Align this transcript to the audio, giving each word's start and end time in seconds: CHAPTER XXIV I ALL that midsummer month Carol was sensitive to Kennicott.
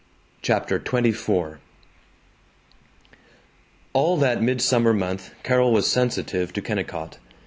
CHAPTER 0.41 0.79
XXIV 0.79 1.57
I 1.57 1.57
ALL 3.93 4.17
that 4.17 4.41
midsummer 4.41 4.95
month 4.95 5.29
Carol 5.43 5.71
was 5.71 5.85
sensitive 5.85 6.51
to 6.53 6.61
Kennicott. 6.63 7.19